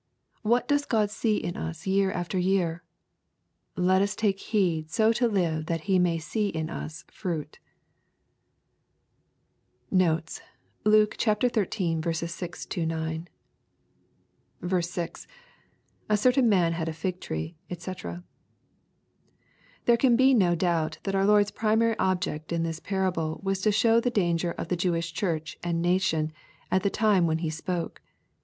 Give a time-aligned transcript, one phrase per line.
[0.41, 2.83] What doeg God see in us year after year?
[3.75, 7.59] Let us take heed so to live that He may see in us fruit.
[9.91, 10.41] Notes.
[10.83, 12.11] Luke XII I.
[12.11, 13.27] 6— 9.
[14.59, 15.27] 6.—
[16.09, 17.93] [^ certain man had a fig tree, <j&c.]
[19.85, 23.71] There can be no doubt that our Lord's primary object in this parable was to
[23.71, 26.31] show the danger of the Jewish Church and nation,
[26.71, 28.01] at the time when He spoke.